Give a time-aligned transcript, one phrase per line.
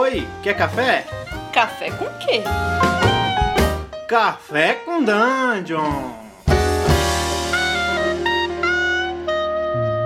[0.00, 1.04] Oi, quer café?
[1.52, 2.44] Café com quê?
[4.06, 6.28] Café com Dungeon!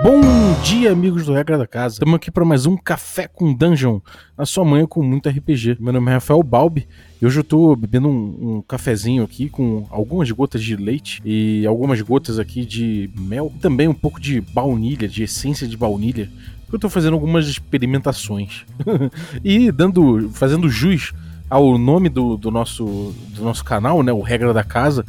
[0.03, 0.19] Bom
[0.63, 1.93] dia, amigos do Regra da Casa.
[1.93, 3.99] Estamos aqui para mais um Café com Dungeon,
[4.35, 5.77] na sua manhã com muito RPG.
[5.79, 6.87] Meu nome é Rafael Balbi
[7.21, 11.65] e hoje eu tô bebendo um, um cafezinho aqui com algumas gotas de leite e
[11.67, 16.29] algumas gotas aqui de mel, e também um pouco de baunilha, de essência de baunilha.
[16.73, 18.65] Eu tô fazendo algumas experimentações
[19.45, 21.13] e dando, fazendo jus
[21.47, 25.05] ao nome do, do, nosso, do nosso canal, né, o Regra da Casa.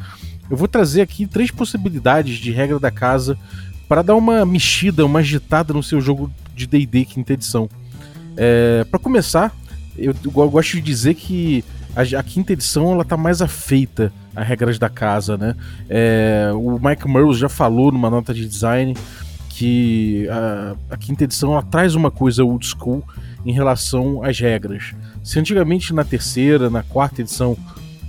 [0.50, 3.38] Eu vou trazer aqui três possibilidades de regra da casa
[3.88, 7.66] para dar uma mexida, uma agitada no seu jogo de D&D quinta edição.
[8.36, 9.56] É, para começar,
[9.96, 11.64] eu, eu, gosto de dizer que
[11.96, 15.54] a, a, quinta edição ela tá mais afeita a regras da casa, né?
[15.88, 18.94] É, o Mike Murrow já falou numa nota de design
[19.56, 23.04] que a, a, quinta edição traz uma coisa old school
[23.46, 24.92] em relação às regras.
[25.22, 27.56] Se antigamente na terceira, na quarta edição,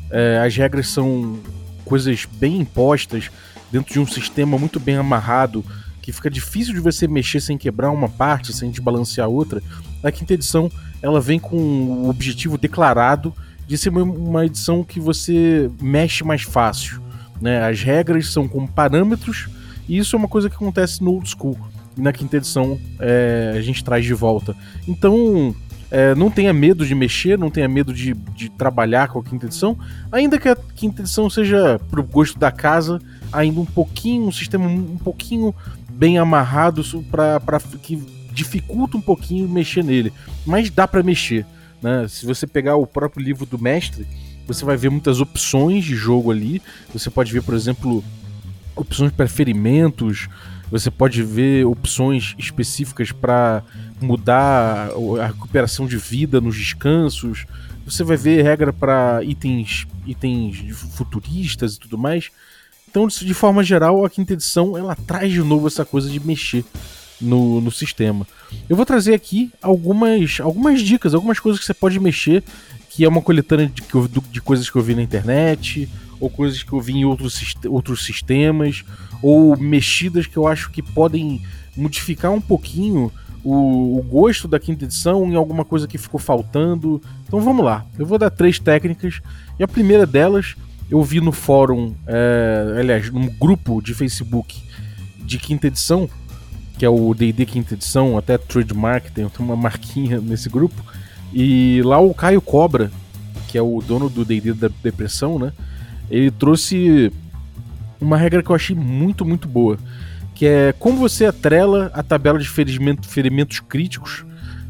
[0.09, 1.39] é, as regras são
[1.85, 3.29] coisas bem impostas,
[3.71, 5.63] dentro de um sistema muito bem amarrado,
[6.01, 9.61] que fica difícil de você mexer sem quebrar uma parte, sem desbalancear outra,
[10.03, 13.31] a quinta edição ela vem com o objetivo declarado
[13.67, 17.01] de ser uma edição que você mexe mais fácil.
[17.39, 17.63] Né?
[17.63, 19.47] As regras são com parâmetros,
[19.87, 21.57] e isso é uma coisa que acontece no old school.
[21.97, 24.55] E na quinta edição é, a gente traz de volta.
[24.87, 25.55] Então,
[25.89, 29.45] é, não tenha medo de mexer, não tenha medo de, de trabalhar com a quinta
[29.45, 29.77] edição,
[30.11, 32.99] ainda que a quinta edição seja pro gosto da casa,
[33.31, 35.53] ainda um pouquinho, um sistema um pouquinho
[35.89, 37.95] bem amarrado para que
[38.33, 40.11] dificulta um pouquinho mexer nele.
[40.45, 41.45] Mas dá para mexer.
[41.81, 42.07] Né?
[42.09, 44.05] Se você pegar o próprio livro do mestre,
[44.45, 46.61] você vai ver muitas opções de jogo ali.
[46.93, 48.03] Você pode ver, por exemplo,
[48.75, 50.27] opções para ferimentos.
[50.69, 53.63] Você pode ver opções específicas para
[54.01, 54.89] mudar
[55.21, 57.45] a recuperação de vida nos descansos.
[57.85, 62.31] Você vai ver regra para itens, itens futuristas e tudo mais.
[62.89, 66.65] Então, de forma geral, a quinta edição ela traz de novo essa coisa de mexer
[67.19, 68.25] no, no sistema.
[68.69, 72.43] Eu vou trazer aqui algumas, algumas dicas, algumas coisas que você pode mexer,
[72.89, 73.83] que é uma coletânea de,
[74.31, 75.89] de coisas que eu vi na internet,
[76.19, 78.83] ou coisas que eu vi em outros, outros sistemas,
[79.21, 81.41] ou mexidas que eu acho que podem
[81.75, 83.11] modificar um pouquinho
[83.43, 87.01] o, o, gosto da quinta edição em alguma coisa que ficou faltando.
[87.27, 89.21] Então vamos lá, eu vou dar três técnicas,
[89.59, 90.55] e a primeira delas
[90.89, 94.61] eu vi no fórum, é, aliás, num grupo de Facebook
[95.19, 96.09] de quinta edição,
[96.77, 100.83] que é o D&D quinta edição, até trademark, tem uma marquinha nesse grupo,
[101.33, 102.91] e lá o Caio Cobra,
[103.47, 105.53] que é o dono do D&D da depressão, né,
[106.09, 107.11] ele trouxe
[107.99, 109.77] uma regra que eu achei muito, muito boa,
[110.33, 114.25] que é como você atrela a tabela de ferimento, ferimentos críticos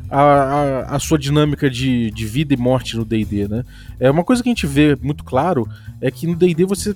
[0.09, 3.65] a, a, a, sua dinâmica de, de vida e morte no D&D, né?
[3.99, 5.67] É uma coisa que a gente vê muito claro
[5.99, 6.95] é que no D&D você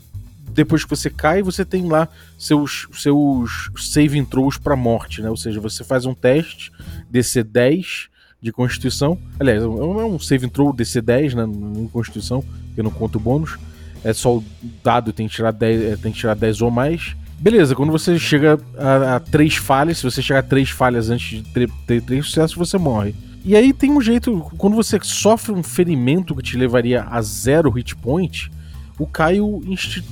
[0.51, 2.07] depois que você cai, você tem lá
[2.37, 5.29] seus seus save throws para morte, né?
[5.29, 6.71] Ou seja, você faz um teste
[7.09, 8.09] DC 10
[8.41, 9.17] de constituição.
[9.39, 13.19] Aliás, é um save throw DC 10, né, em constituição, que eu não conto o
[13.19, 13.57] bônus.
[14.03, 14.43] É só o
[14.83, 17.15] dado tem que tirar 10, é, tem que tirar 10 ou mais.
[17.39, 21.37] Beleza, quando você chega a, a três falhas, se você chegar a três falhas antes
[21.37, 23.15] de ter, ter três sucessos, você morre.
[23.45, 27.69] E aí tem um jeito, quando você sofre um ferimento que te levaria a zero
[27.69, 28.51] hit point,
[28.97, 29.61] o Caio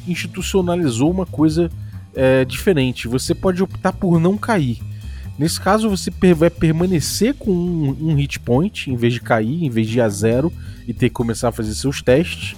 [0.08, 1.70] institucionalizou uma coisa
[2.16, 3.08] é, diferente.
[3.08, 4.80] Você pode optar por não cair.
[5.38, 9.70] Nesse caso, você vai permanecer com um, um, hit point, em vez de cair, em
[9.70, 10.52] vez de ir a zero
[10.88, 12.56] e ter que começar a fazer seus testes.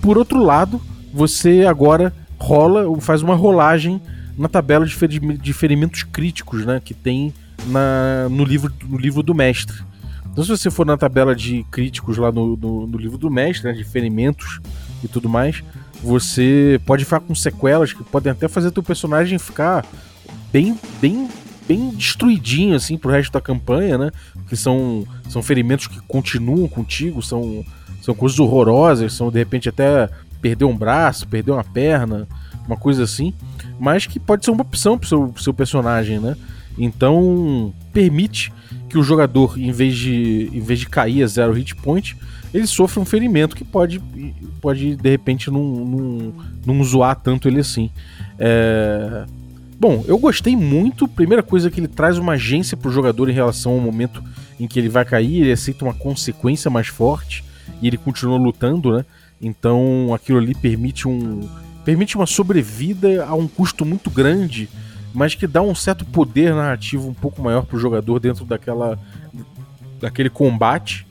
[0.00, 0.80] Por outro lado,
[1.12, 4.00] você agora rola, faz uma rolagem
[4.36, 7.32] na tabela de, ferimentos críticos, né, que tem
[7.66, 9.76] na, no, livro, no livro do mestre.
[10.30, 13.68] Então, se você for na tabela de críticos lá no, no, no livro do mestre,
[13.68, 14.60] né, de ferimentos
[15.02, 15.62] e tudo mais,
[16.02, 19.86] você pode ficar com sequelas que podem até fazer teu personagem ficar
[20.52, 21.28] bem, bem,
[21.66, 24.10] bem destruidinho assim pro resto da campanha, né?
[24.46, 27.64] Que são, são ferimentos que continuam contigo, são,
[28.06, 30.08] são coisas horrorosas, são de repente até
[30.40, 32.28] perder um braço, perder uma perna,
[32.64, 33.34] uma coisa assim,
[33.80, 36.36] mas que pode ser uma opção pro seu, pro seu personagem, né?
[36.78, 38.52] Então, permite
[38.88, 42.16] que o jogador, em vez de, em vez de cair a zero hit point,
[42.54, 44.00] ele sofra um ferimento que pode,
[44.60, 47.90] pode de repente, não, não, não zoar tanto ele assim.
[48.38, 49.24] É...
[49.80, 51.08] Bom, eu gostei muito.
[51.08, 54.22] Primeira coisa é que ele traz uma agência pro jogador em relação ao momento
[54.60, 57.44] em que ele vai cair, ele aceita uma consequência mais forte
[57.80, 59.04] e ele continua lutando, né?
[59.40, 61.48] Então aquilo ali permite um
[61.84, 64.68] permite uma sobrevida a um custo muito grande,
[65.14, 68.98] mas que dá um certo poder narrativo um pouco maior para o jogador dentro daquela
[70.00, 71.06] daquele combate.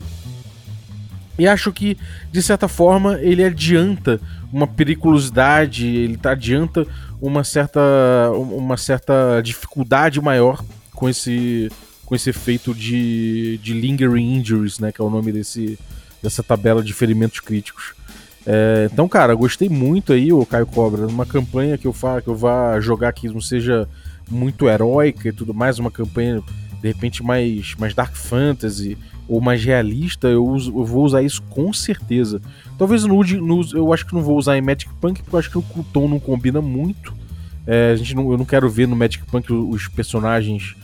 [1.37, 1.97] E acho que,
[2.31, 4.21] de certa forma, ele adianta
[4.51, 6.87] uma periculosidade, ele tá, adianta
[7.21, 7.81] uma certa,
[8.31, 10.63] uma certa dificuldade maior
[10.93, 11.69] com esse,
[12.05, 15.77] com esse efeito de, de lingering injuries, né, que é o nome desse,
[16.25, 17.93] dessa tabela de ferimentos críticos.
[18.45, 22.27] É, então, cara, gostei muito aí, o Caio Cobra, uma campanha que eu, fa que
[22.27, 23.87] eu vá jogar que não seja
[24.29, 26.41] muito heróica e tudo mais, uma campanha
[26.81, 31.41] de repente mais, mais dark fantasy ou mais realista, eu, uso, eu vou usar isso
[31.43, 32.41] com certeza.
[32.77, 35.49] Talvez no, no, eu acho que não vou usar em Magic Punk, porque eu acho
[35.49, 37.13] que o Tom não combina muito.
[37.65, 40.75] É, a gente não, eu não quero ver no Magic Punk os personagens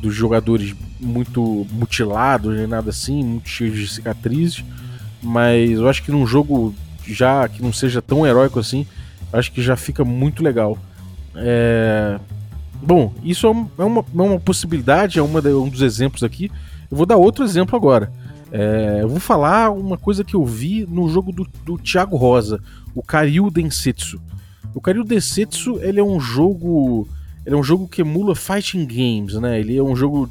[0.00, 4.64] dos jogadores muito mutilados, nem nada assim, muito cheios de cicatrizes.
[5.22, 6.74] Mas eu acho que num jogo
[7.06, 8.86] já que não seja tão heróico assim,
[9.32, 10.78] acho que já fica muito legal.
[11.34, 12.18] É...
[12.82, 16.50] Bom, isso é, é uma, é uma possibilidade, é uma um dos exemplos aqui.
[16.90, 18.12] Eu vou dar outro exemplo agora.
[18.50, 22.60] É, eu vou falar uma coisa que eu vi no jogo do, do Thiago Rosa,
[22.94, 24.20] o Karyu Densetsu.
[24.74, 27.08] O Karyu Densetsu ele é um jogo,
[27.46, 29.58] ele é um jogo que emula fighting games, né?
[29.58, 30.28] Ele é um jogo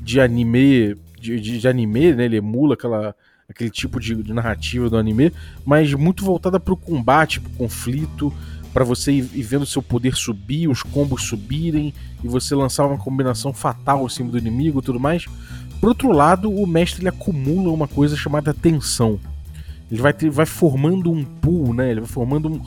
[0.00, 2.24] de anime, de, de, de anime, né?
[2.24, 3.14] Ele emula aquela
[3.50, 5.32] aquele tipo de, de narrativa do anime,
[5.66, 8.32] mas muito voltada para o combate, para o conflito,
[8.72, 11.92] para você ir, ir, vendo seu poder subir, os combos subirem
[12.22, 15.26] e você lançar uma combinação fatal em cima do inimigo e tudo mais.
[15.80, 19.18] Por outro lado, o mestre ele acumula uma coisa chamada tensão.
[19.90, 21.90] Ele vai, ter, vai formando um pool, né?
[21.90, 22.62] Ele vai formando um,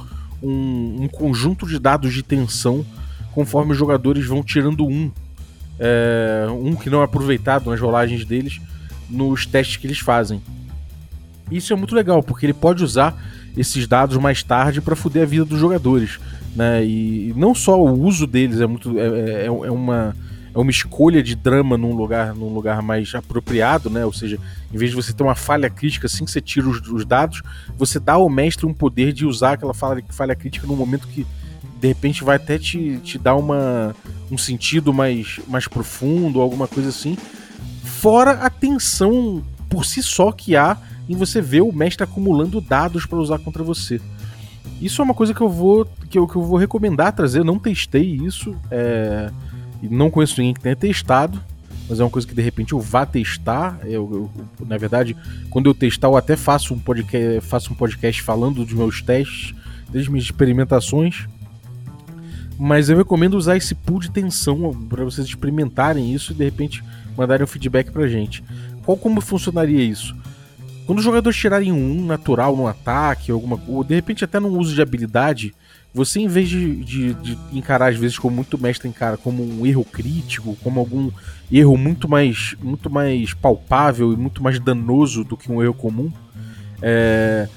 [0.45, 2.85] um, um conjunto de dados de tensão
[3.31, 5.09] conforme os jogadores vão tirando um.
[5.79, 8.59] É, um que não é aproveitado nas rolagens deles
[9.09, 10.41] nos testes que eles fazem.
[11.57, 13.15] Isso é muito legal, porque ele pode usar
[13.55, 16.19] esses dados mais tarde para fuder a vida dos jogadores.
[16.55, 16.85] Né?
[16.85, 18.97] E não só o uso deles é muito.
[18.99, 20.15] É, é, é, uma,
[20.53, 24.05] é uma escolha de drama num lugar, num lugar mais apropriado, né?
[24.05, 24.37] Ou seja,
[24.71, 27.41] em vez de você ter uma falha crítica assim que você tira os, os dados,
[27.77, 31.25] você dá ao mestre um poder de usar aquela falha, falha crítica num momento que
[31.79, 33.95] de repente vai até te, te dar uma,
[34.31, 37.17] um sentido mais, mais profundo, alguma coisa assim.
[37.83, 40.77] Fora a tensão por si só que há
[41.07, 43.99] em você ver o mestre acumulando dados para usar contra você.
[44.81, 47.39] Isso é uma coisa que eu vou que eu, que eu vou recomendar trazer.
[47.39, 49.29] Eu não testei isso, é,
[49.81, 51.41] e não conheço ninguém que tenha testado,
[51.89, 53.79] mas é uma coisa que de repente eu vá testar.
[53.83, 54.29] Eu,
[54.59, 55.15] eu, na verdade,
[55.49, 59.53] quando eu testar, eu até faço um podcast, faço um podcast falando dos meus testes,
[59.91, 61.27] das minhas experimentações.
[62.57, 66.83] Mas eu recomendo usar esse pool de tensão para vocês experimentarem isso e de repente
[67.17, 68.43] mandarem um feedback pra gente.
[68.83, 70.15] Qual como funcionaria isso?
[70.85, 74.75] Quando os jogadores tirarem um natural no ataque, alguma, ou de repente até no uso
[74.75, 75.53] de habilidade,
[75.93, 79.65] você em vez de, de, de, encarar às vezes como muito mestre encara como um
[79.65, 81.11] erro crítico, como algum
[81.51, 86.11] erro muito mais, muito mais palpável e muito mais danoso do que um erro comum,
[86.81, 87.47] é,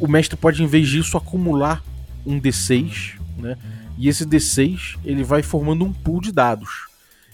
[0.00, 1.82] o mestre pode em vez disso acumular
[2.26, 3.56] um D6, né?
[3.98, 6.88] E esse D6 ele vai formando um pool de dados.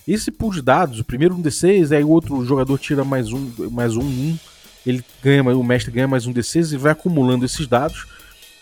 [0.06, 3.71] Esse pool de dados, o primeiro um D6, aí o outro jogador tira mais um,
[3.71, 4.39] mais um, um
[4.88, 8.06] ele ganha, o mestre ganha mais um D6 e vai acumulando esses dados.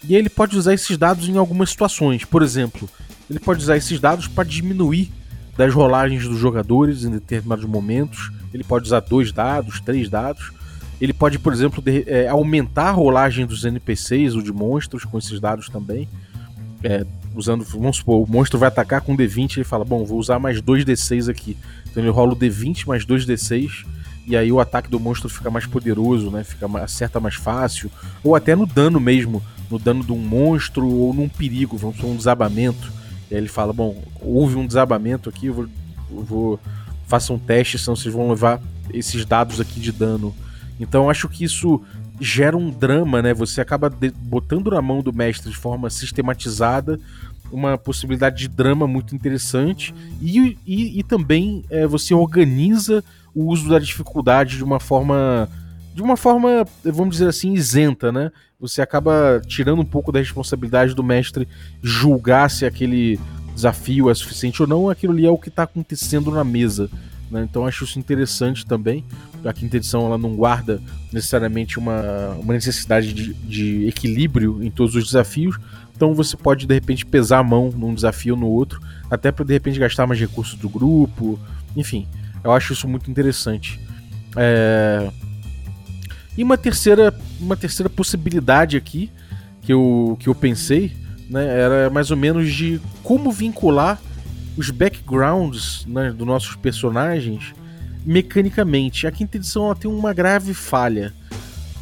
[0.02, 2.25] E ele pode usar esses dados em algumas situações.
[2.25, 2.88] Por exemplo,
[3.31, 5.11] ele pode usar esses dados para diminuir
[5.56, 8.31] das rolagens dos jogadores em determinados momentos.
[8.52, 10.52] Ele pode usar dois dados, três dados.
[11.00, 15.18] Ele pode, por exemplo, de, é, aumentar a rolagem dos NPCs ou de monstros com
[15.18, 16.09] esses dados também.
[16.83, 17.04] É,
[17.35, 20.38] usando, vamos supor, o monstro vai atacar com D20 e ele fala: Bom, vou usar
[20.38, 21.56] mais dois D6 aqui.
[21.90, 23.85] Então ele rola o D20 mais dois D6
[24.26, 26.42] e aí o ataque do monstro fica mais poderoso, né?
[26.42, 27.90] Fica acerta mais fácil,
[28.25, 32.16] ou até no dano mesmo, no dano de um monstro ou num perigo, vamos um
[32.16, 32.92] desabamento.
[33.30, 35.66] E aí ele fala: "Bom, houve um desabamento aqui, eu vou,
[36.11, 36.61] eu vou
[37.06, 38.61] faça um teste, senão vocês vão levar
[38.92, 40.35] esses dados aqui de dano".
[40.78, 41.80] Então acho que isso
[42.21, 43.33] gera um drama, né?
[43.33, 46.99] Você acaba botando na mão do mestre de forma sistematizada
[47.50, 53.04] uma possibilidade de drama muito interessante e, e, e também é, você organiza
[53.37, 55.47] o uso da dificuldade de uma forma
[55.95, 58.31] de uma forma, vamos dizer assim, isenta, né?
[58.61, 61.49] Você acaba tirando um pouco da responsabilidade do mestre
[61.83, 63.19] julgar se aquele
[63.55, 66.90] desafio é suficiente ou não, aquilo ali é o que está acontecendo na mesa.
[67.31, 67.47] Né?
[67.49, 69.05] Então acho isso interessante também.
[69.43, 74.95] A quinta edição ela não guarda necessariamente uma, uma necessidade de, de equilíbrio em todos
[74.95, 75.57] os desafios.
[75.95, 79.47] Então você pode de repente pesar a mão num desafio ou no outro, até para
[79.47, 81.40] de repente gastar mais recursos do grupo.
[81.75, 82.07] Enfim,
[82.47, 83.81] eu acho isso muito interessante.
[84.37, 85.11] É...
[86.37, 89.11] E uma terceira, uma terceira possibilidade aqui
[89.62, 90.97] que eu, que eu pensei
[91.29, 94.00] né, era mais ou menos de como vincular
[94.57, 97.53] os backgrounds né, dos nossos personagens
[98.05, 99.07] mecanicamente.
[99.07, 101.12] A quinta edição ela tem uma grave falha.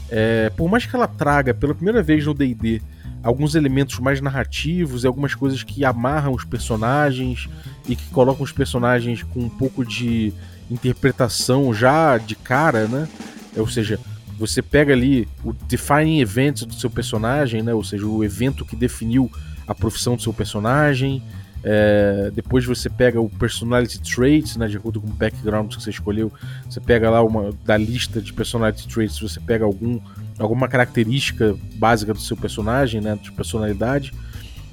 [0.09, 2.81] É, por mais que ela traga pela primeira vez no DD
[3.23, 7.49] alguns elementos mais narrativos e algumas coisas que amarram os personagens
[7.89, 10.33] e que colocam os personagens com um pouco de
[10.71, 13.09] interpretação já de cara, né?
[13.57, 13.99] Ou seja,
[14.39, 17.73] você pega ali o defining event do seu personagem, né?
[17.73, 19.31] Ou seja, o evento que definiu
[19.67, 21.23] a profissão do seu personagem.
[21.67, 25.91] É, depois você pega o personality traits, né, de acordo com o background que você
[25.91, 26.31] escolheu.
[26.69, 29.99] Você pega lá uma da lista de personality traits, você pega algum,
[30.39, 34.13] alguma característica básica do seu personagem, né, de personalidade.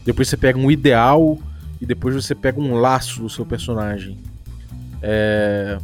[0.03, 1.39] Depois você pega um ideal
[1.79, 4.17] e depois você pega um laço do seu personagem.
[5.01, 5.77] É...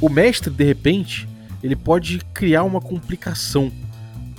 [0.00, 1.28] O mestre, de repente,
[1.62, 3.72] ele pode criar uma complicação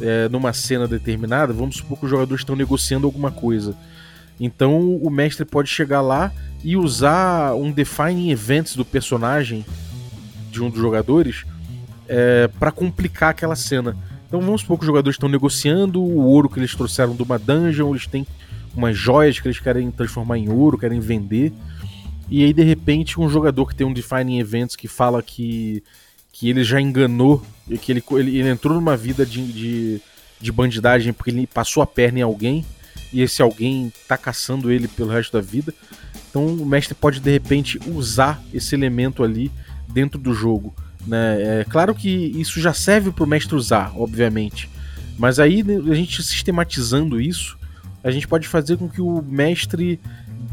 [0.02, 1.54] é, numa cena determinada.
[1.54, 3.76] Vamos supor que os jogadores estão negociando alguma coisa.
[4.40, 6.32] Então o mestre pode chegar lá
[6.64, 9.66] e usar um defining events do personagem
[10.52, 11.46] de um dos jogadores
[12.08, 13.96] é, para complicar aquela cena.
[14.28, 17.40] Então vamos supor que os jogadores estão negociando o ouro que eles trouxeram de uma
[17.40, 18.26] dungeon, eles têm
[18.76, 21.54] umas joias que eles querem transformar em ouro, querem vender.
[22.30, 25.84] E aí de repente um jogador que tem um defining events que fala que
[26.32, 27.42] que ele já enganou,
[27.82, 30.02] que ele, ele, ele entrou numa vida de, de,
[30.42, 32.66] de bandidagem porque ele passou a perna em alguém
[33.14, 35.74] e esse alguém tá caçando ele pelo resto da vida.
[36.30, 39.50] Então o mestre pode de repente usar esse elemento ali
[39.88, 40.76] dentro do jogo.
[41.08, 41.62] Né?
[41.62, 44.70] É claro que isso já serve para o mestre usar, obviamente.
[45.18, 47.58] Mas aí né, a gente sistematizando isso,
[48.04, 50.00] a gente pode fazer com que o mestre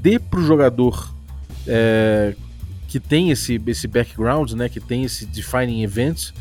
[0.01, 1.13] dê para o jogador
[1.67, 2.35] é,
[2.89, 6.35] que tem esse, esse background, né, que tem esse defining events,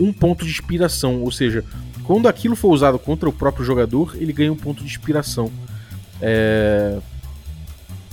[0.00, 1.22] um ponto de inspiração.
[1.22, 1.64] Ou seja,
[2.04, 5.50] quando aquilo for usado contra o próprio jogador, ele ganha um ponto de inspiração.
[6.20, 6.98] É...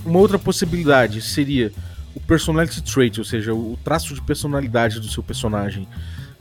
[0.06, 1.72] Uma outra possibilidade seria
[2.14, 5.88] o personality trait, ou seja, o traço de personalidade do seu personagem.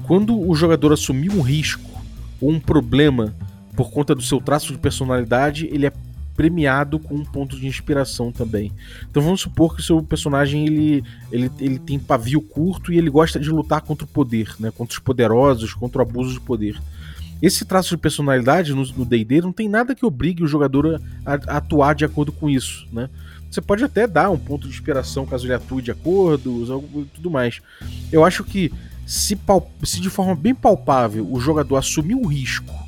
[0.03, 2.03] Quando o jogador assumir um risco
[2.41, 3.35] ou um problema
[3.75, 5.93] por conta do seu traço de personalidade, ele é
[6.37, 8.73] premiado com um ponto de inspiração também.
[9.11, 13.11] Então vamos supor que o seu personagem ele, ele, ele tem pavio curto e ele
[13.11, 14.71] gosta de lutar contra o poder, né?
[14.71, 16.81] contra os poderosos, contra o abuso de poder.
[17.43, 21.57] Esse traço de personalidade no D&D não tem nada que obrigue o jogador a, a,
[21.59, 23.11] atuar de acordo com isso, né?
[23.51, 27.61] Você pode até dar um ponto de inspiração caso ele atue de acordo, tudo mais.
[28.11, 28.73] Eu acho que
[29.07, 29.39] se,
[29.83, 32.84] se de forma bem palpável o jogador assumir um risco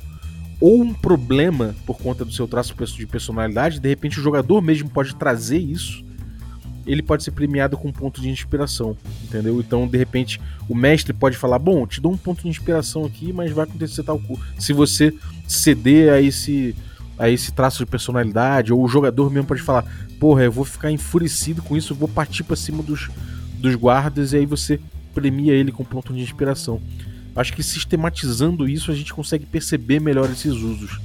[0.61, 4.89] ou um problema por conta do seu traço de personalidade, de repente o jogador mesmo
[4.89, 6.07] pode trazer isso
[6.87, 9.59] ele pode ser premiado com um ponto de inspiração, entendeu?
[9.59, 13.33] Então, de repente, o mestre pode falar: Bom, te dou um ponto de inspiração aqui,
[13.33, 14.43] mas vai acontecer tal coisa.
[14.59, 15.13] Se você
[15.49, 16.77] ceder a esse,
[17.19, 19.85] a esse traço de personalidade, ou o jogador mesmo pode falar:
[20.21, 23.11] Porra, eu vou ficar enfurecido com isso, eu vou partir para cima dos,
[23.59, 24.79] dos guardas, e aí você
[25.13, 26.81] premia ele com ponto de inspiração.
[27.37, 30.99] Acho que sistematizando isso a gente consegue perceber melhor esses usos.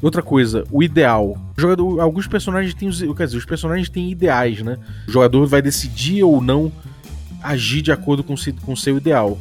[0.00, 1.36] Outra coisa, o ideal.
[1.56, 4.78] O jogador, alguns personagens têm os, quer dizer, os personagens têm ideais, né?
[5.06, 6.72] O jogador vai decidir ou não
[7.42, 9.38] agir de acordo com o seu ideal.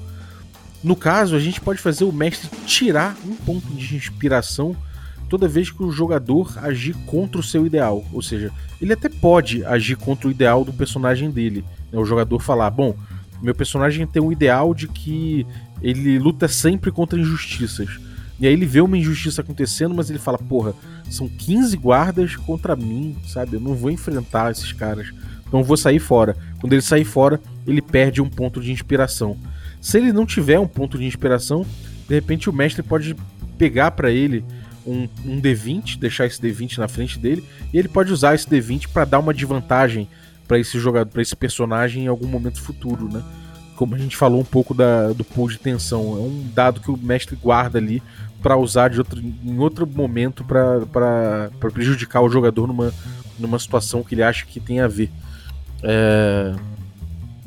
[0.84, 4.76] No caso, a gente pode fazer o mestre tirar um ponto de inspiração
[5.30, 8.04] toda vez que o jogador agir contra o seu ideal.
[8.12, 11.64] Ou seja, ele até pode agir contra o ideal do personagem dele.
[11.92, 12.00] Né?
[12.00, 12.96] O jogador falar: bom,
[13.42, 15.46] meu personagem tem um ideal de que
[15.82, 18.00] ele luta sempre contra injustiças.
[18.40, 20.74] E aí ele vê uma injustiça acontecendo, mas ele fala: porra,
[21.10, 23.56] são 15 guardas contra mim, sabe?
[23.56, 25.14] Eu não vou enfrentar esses caras.
[25.48, 26.36] Então eu vou sair fora.
[26.60, 29.38] Quando ele sair fora, ele perde um ponto de inspiração.
[29.82, 31.66] Se ele não tiver um ponto de inspiração,
[32.08, 33.16] de repente o mestre pode
[33.58, 34.44] pegar para ele
[34.86, 37.44] um, um, D20, deixar esse D20 na frente dele,
[37.74, 40.08] e ele pode usar esse D20 para dar uma desvantagem
[40.52, 43.24] para esse jogador, para esse personagem em algum momento futuro, né?
[43.78, 46.92] Como a gente falou um pouco da, do pool de tensão, é um dado que
[46.92, 48.04] o mestre guarda ali
[48.42, 52.94] para usar de outro, em outro momento para prejudicar o jogador numa,
[53.40, 55.10] numa situação que ele acha que tem a ver.
[55.84, 56.54] É...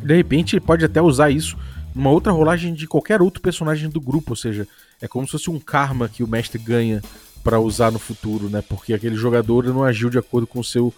[0.02, 1.58] De repente, ele pode até usar isso
[1.94, 4.66] numa outra rolagem de qualquer outro personagem do grupo, ou seja,
[4.98, 7.02] é como se fosse um karma que o mestre ganha
[7.42, 8.64] para usar no futuro, né?
[8.66, 10.90] Porque aquele jogador não agiu de acordo com o seu,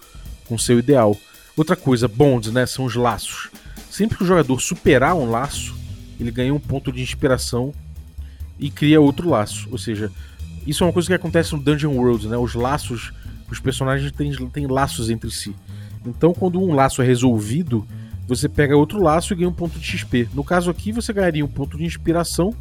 [0.46, 1.18] com o seu ideal.
[1.56, 2.66] Outra coisa, bonds, né?
[2.66, 3.48] São os laços.
[3.90, 5.74] Sempre que o jogador superar um laço,
[6.20, 7.72] ele ganha um ponto de inspiração
[8.58, 9.66] e cria outro laço.
[9.70, 10.12] Ou seja,
[10.66, 12.36] isso é uma coisa que acontece no Dungeon World, né?
[12.36, 13.10] Os laços,
[13.50, 15.56] os personagens têm, têm laços entre si.
[16.04, 17.86] Então, quando um laço é resolvido,
[18.28, 20.28] você pega outro laço e ganha um ponto de XP.
[20.34, 22.54] No caso aqui, você ganharia um ponto de inspiração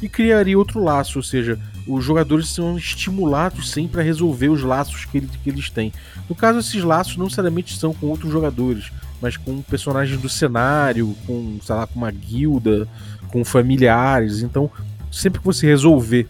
[0.00, 5.04] e criaria outro laço, ou seja, os jogadores são estimulados sempre a resolver os laços
[5.04, 5.92] que, ele, que eles têm.
[6.28, 11.16] No caso, esses laços não necessariamente são com outros jogadores, mas com personagens do cenário,
[11.26, 12.86] com, sei lá, com uma guilda,
[13.28, 14.42] com familiares.
[14.42, 14.70] Então,
[15.10, 16.28] sempre que você resolver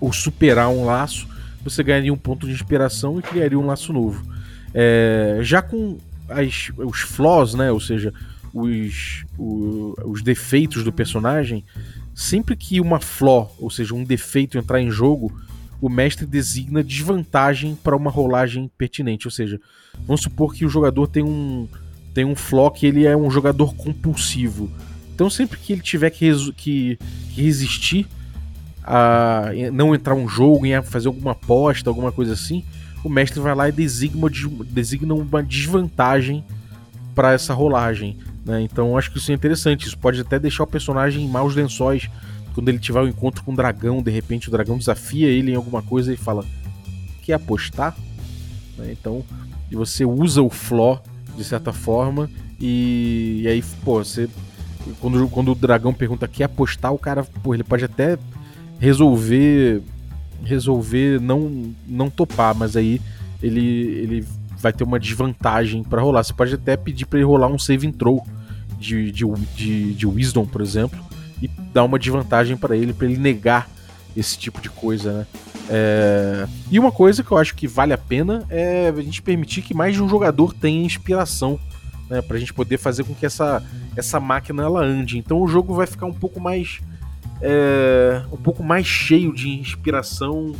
[0.00, 1.28] ou superar um laço,
[1.62, 4.26] você ganharia um ponto de inspiração e criaria um laço novo.
[4.74, 5.98] É, já com
[6.28, 8.12] as, os flaws, né, ou seja,
[8.52, 11.64] os, o, os defeitos do personagem,
[12.14, 15.32] sempre que uma flaw, ou seja, um defeito entrar em jogo,
[15.80, 19.26] o mestre designa desvantagem para uma rolagem pertinente.
[19.26, 19.60] Ou seja,
[20.06, 21.66] vamos supor que o jogador tem um,
[22.14, 24.70] tem um flaw que ele é um jogador compulsivo.
[25.14, 26.98] Então sempre que ele tiver que, que,
[27.34, 28.06] que resistir
[28.84, 32.64] a não entrar um jogo, em fazer alguma aposta, alguma coisa assim,
[33.04, 34.28] o mestre vai lá e designa,
[34.68, 36.44] designa uma desvantagem
[37.14, 38.18] para essa rolagem.
[38.44, 38.62] Né?
[38.62, 39.86] Então acho que isso é interessante.
[39.86, 42.08] Isso pode até deixar o personagem em maus lençóis.
[42.54, 45.54] Quando ele tiver um encontro com um dragão, de repente o dragão desafia ele em
[45.54, 46.44] alguma coisa e fala:
[47.22, 47.96] Quer apostar?
[48.76, 48.92] Né?
[48.92, 49.24] Então,
[49.70, 51.02] e você usa o flaw
[51.36, 52.28] de certa forma.
[52.60, 54.28] E, e aí, pô, você.
[55.00, 58.18] Quando, quando o dragão pergunta quer apostar, o cara, pô, ele pode até
[58.80, 59.80] resolver
[60.44, 63.00] resolver não não topar, mas aí
[63.40, 64.26] ele ele
[64.62, 66.22] vai ter uma desvantagem para rolar.
[66.22, 68.24] Você pode até pedir para ele rolar um save throw
[68.78, 69.24] de, de,
[69.56, 70.98] de, de Wisdom, por exemplo,
[71.42, 73.68] e dar uma desvantagem para ele, para ele negar
[74.16, 75.26] esse tipo de coisa, né?
[75.68, 76.46] É...
[76.70, 79.74] E uma coisa que eu acho que vale a pena é a gente permitir que
[79.74, 81.58] mais de um jogador tenha inspiração,
[82.08, 82.20] né?
[82.22, 83.62] Pra gente poder fazer com que essa,
[83.96, 85.18] essa máquina ela ande.
[85.18, 86.80] Então o jogo vai ficar um pouco mais.
[87.40, 88.22] É...
[88.30, 90.52] um pouco mais cheio de inspiração.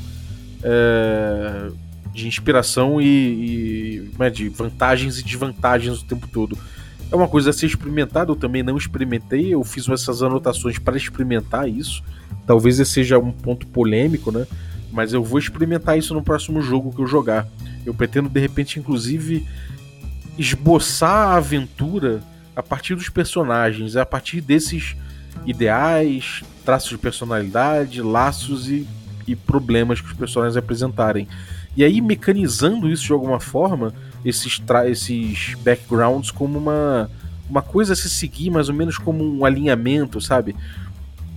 [0.63, 1.71] É...
[2.13, 6.57] de inspiração e, e né, de vantagens e desvantagens o tempo todo.
[7.11, 10.97] É uma coisa a ser experimentada, eu também não experimentei, eu fiz essas anotações para
[10.97, 12.03] experimentar isso.
[12.47, 14.47] Talvez esse seja um ponto polêmico, né?
[14.91, 17.47] Mas eu vou experimentar isso no próximo jogo que eu jogar.
[17.85, 19.47] Eu pretendo, de repente, inclusive,
[20.39, 22.23] esboçar a aventura
[22.55, 24.97] a partir dos personagens, a partir desses
[25.47, 28.87] ideais, traços de personalidade, laços e,
[29.27, 31.27] e problemas que os personagens apresentarem.
[31.77, 37.11] E aí, mecanizando isso de alguma forma, esses, esses backgrounds como uma,
[37.49, 40.55] uma coisa a se seguir, mais ou menos como um alinhamento, sabe?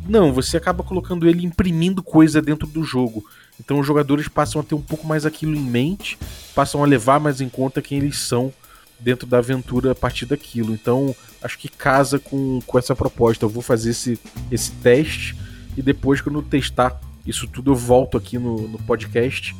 [0.07, 3.25] Não, você acaba colocando ele imprimindo coisa dentro do jogo.
[3.59, 6.17] Então os jogadores passam a ter um pouco mais aquilo em mente,
[6.53, 8.53] passam a levar mais em conta quem eles são
[8.99, 10.73] dentro da aventura a partir daquilo.
[10.73, 13.45] Então acho que casa com, com essa proposta.
[13.45, 14.19] Eu vou fazer esse,
[14.51, 15.35] esse teste
[15.77, 19.55] e depois, quando eu testar isso tudo, eu volto aqui no, no podcast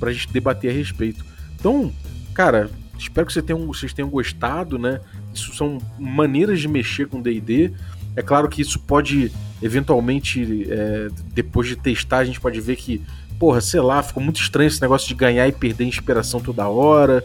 [0.00, 1.24] pra gente debater a respeito.
[1.54, 1.92] Então,
[2.34, 5.00] cara, espero que vocês tenham, gostado, né?
[5.32, 7.72] Isso são maneiras de mexer com DD.
[8.16, 9.30] É claro que isso pode,
[9.62, 13.00] eventualmente, é, depois de testar, a gente pode ver que
[13.40, 17.24] porra, sei lá, ficou muito estranho esse negócio de ganhar e perder inspiração toda hora.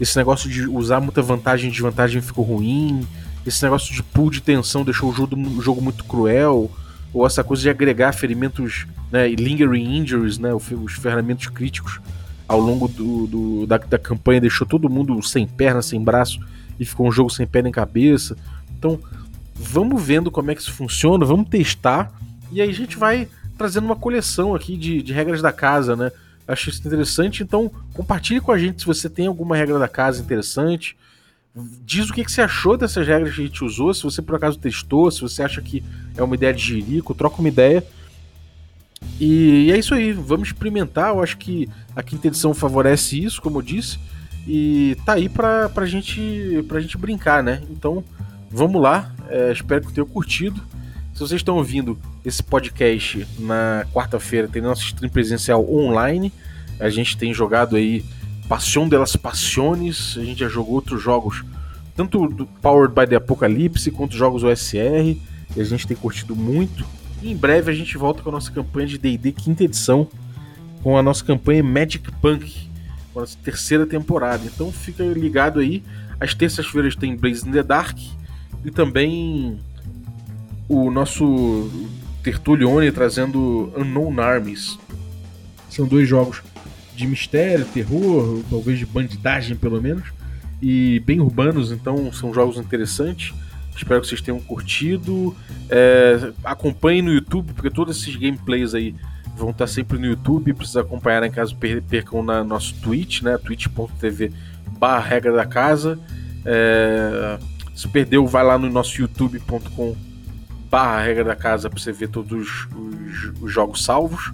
[0.00, 3.06] Esse negócio de usar muita vantagem e desvantagem ficou ruim.
[3.46, 6.68] Esse negócio de pool de tensão deixou o jogo, o jogo muito cruel.
[7.12, 12.00] Ou essa coisa de agregar ferimentos, né, lingering injuries, né, os ferramentas críticos
[12.48, 16.40] ao longo do, do da, da campanha deixou todo mundo sem perna, sem braço
[16.78, 18.36] e ficou um jogo sem pé nem cabeça.
[18.76, 18.98] Então,
[19.54, 22.12] vamos vendo como é que isso funciona, vamos testar
[22.52, 26.12] e aí a gente vai trazendo uma coleção aqui de, de regras da casa, né?
[26.46, 30.20] Acho isso interessante, então compartilhe com a gente se você tem alguma regra da casa
[30.20, 30.96] interessante.
[31.54, 34.36] Diz o que, que você achou dessas regras que a gente usou, se você por
[34.36, 35.84] acaso testou, se você acha que
[36.16, 37.84] é uma ideia de jirico, troca uma ideia.
[39.20, 41.10] E, e é isso aí, vamos experimentar.
[41.10, 43.98] Eu acho que a quinta edição favorece isso, como eu disse,
[44.46, 47.62] e tá aí pra, pra, gente, pra gente brincar, né?
[47.70, 48.02] Então
[48.50, 50.60] vamos lá, é, espero que tenham curtido.
[51.12, 56.32] Se vocês estão ouvindo esse podcast na quarta-feira, tem nosso stream presencial online.
[56.80, 58.02] A gente tem jogado aí
[58.48, 61.44] Passion delas Passiones, a gente já jogou outros jogos,
[61.96, 65.16] tanto do Powered by the Apocalypse quanto jogos OSR,
[65.56, 66.84] e a gente tem curtido muito.
[67.22, 70.08] E em breve a gente volta com a nossa campanha de D&D quinta edição,
[70.82, 72.68] com a nossa campanha Magic Punk,
[73.12, 74.42] com a nossa terceira temporada.
[74.44, 75.82] Então fica ligado aí,
[76.18, 77.98] às terças-feiras tem Blaze in the Dark
[78.64, 79.58] e também
[80.68, 81.70] o nosso
[82.22, 84.78] Tertulione trazendo Unknown Armies.
[85.68, 86.42] São dois jogos
[86.94, 90.04] de mistério, terror, talvez de bandidagem pelo menos,
[90.60, 93.34] e bem urbanos, então são jogos interessantes.
[93.76, 95.34] Espero que vocês tenham curtido.
[95.68, 98.94] É, acompanhem no YouTube, porque todos esses gameplays aí
[99.36, 100.52] vão estar sempre no YouTube.
[100.52, 103.36] Precisa acompanhar em caso percam na nosso Twitch, né?
[103.38, 104.32] twitch.tv
[104.78, 105.98] barra regra da casa.
[106.44, 107.38] É,
[107.74, 109.96] se perdeu, vai lá no nosso youtube.com
[110.70, 112.68] barra regra da casa para você ver todos os,
[113.40, 114.32] os, jogos salvos.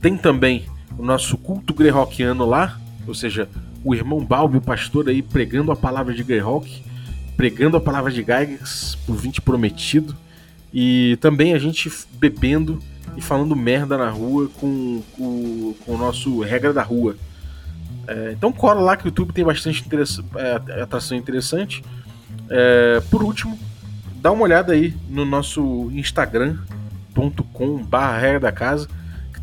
[0.00, 0.66] Tem também
[1.02, 3.48] o nosso culto greyhawkiano lá, ou seja,
[3.84, 6.80] o irmão Balbi, o pastor aí pregando a palavra de Greyhawk,
[7.36, 10.16] pregando a palavra de Gygax por 20 prometido.
[10.72, 12.78] E também a gente bebendo
[13.16, 17.16] e falando merda na rua com, com, com o nosso Regra da Rua.
[18.06, 21.82] É, então cola lá que o YouTube tem bastante interessa é, atração interessante.
[22.48, 23.58] É, por último,
[24.20, 28.88] dá uma olhada aí no nosso instagram.com barra da casa,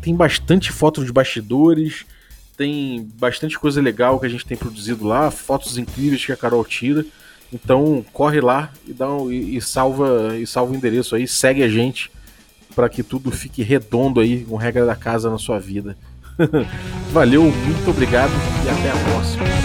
[0.00, 2.04] tem bastante fotos de bastidores,
[2.56, 6.64] tem bastante coisa legal que a gente tem produzido lá, fotos incríveis que a Carol
[6.64, 7.04] tira.
[7.52, 11.62] Então corre lá e dá um, e, e, salva e salva o endereço aí, segue
[11.62, 12.10] a gente
[12.74, 15.96] para que tudo fique redondo aí com regra da casa na sua vida.
[17.12, 18.32] Valeu, muito obrigado
[18.64, 19.59] e até a próxima.